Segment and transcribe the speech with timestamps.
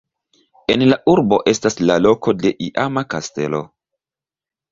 [0.75, 3.61] En la urbo estas la loko de iama kastelo.